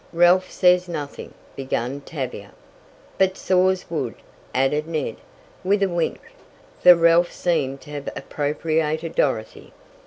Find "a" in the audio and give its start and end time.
5.83-5.89